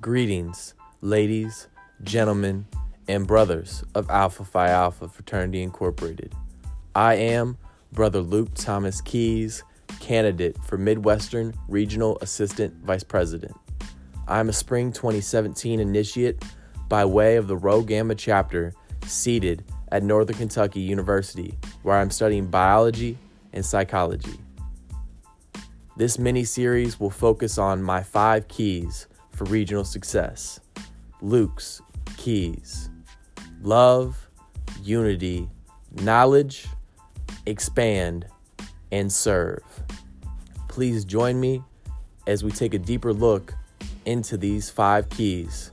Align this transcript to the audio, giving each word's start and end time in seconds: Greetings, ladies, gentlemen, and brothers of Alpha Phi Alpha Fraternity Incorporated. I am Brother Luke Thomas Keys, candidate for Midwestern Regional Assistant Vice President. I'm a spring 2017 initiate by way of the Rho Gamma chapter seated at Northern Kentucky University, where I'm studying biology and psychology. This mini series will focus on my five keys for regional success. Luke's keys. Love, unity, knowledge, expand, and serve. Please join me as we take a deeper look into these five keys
Greetings, 0.00 0.72
ladies, 1.02 1.68
gentlemen, 2.04 2.64
and 3.06 3.26
brothers 3.26 3.84
of 3.94 4.08
Alpha 4.08 4.46
Phi 4.46 4.70
Alpha 4.70 5.08
Fraternity 5.08 5.62
Incorporated. 5.62 6.34
I 6.94 7.16
am 7.16 7.58
Brother 7.92 8.20
Luke 8.20 8.48
Thomas 8.54 9.02
Keys, 9.02 9.62
candidate 9.98 10.56
for 10.64 10.78
Midwestern 10.78 11.52
Regional 11.68 12.16
Assistant 12.22 12.72
Vice 12.82 13.04
President. 13.04 13.54
I'm 14.26 14.48
a 14.48 14.54
spring 14.54 14.90
2017 14.90 15.80
initiate 15.80 16.42
by 16.88 17.04
way 17.04 17.36
of 17.36 17.46
the 17.46 17.56
Rho 17.58 17.82
Gamma 17.82 18.14
chapter 18.14 18.72
seated 19.04 19.64
at 19.92 20.02
Northern 20.02 20.36
Kentucky 20.36 20.80
University, 20.80 21.58
where 21.82 21.98
I'm 21.98 22.10
studying 22.10 22.46
biology 22.46 23.18
and 23.52 23.66
psychology. 23.66 24.38
This 25.98 26.18
mini 26.18 26.44
series 26.44 26.98
will 26.98 27.10
focus 27.10 27.58
on 27.58 27.82
my 27.82 28.02
five 28.02 28.48
keys 28.48 29.06
for 29.30 29.44
regional 29.44 29.84
success. 29.84 30.60
Luke's 31.20 31.80
keys. 32.16 32.90
Love, 33.62 34.28
unity, 34.82 35.48
knowledge, 36.02 36.66
expand, 37.46 38.26
and 38.92 39.12
serve. 39.12 39.62
Please 40.68 41.04
join 41.04 41.38
me 41.40 41.62
as 42.26 42.44
we 42.44 42.50
take 42.50 42.74
a 42.74 42.78
deeper 42.78 43.12
look 43.12 43.54
into 44.06 44.36
these 44.36 44.70
five 44.70 45.08
keys 45.08 45.72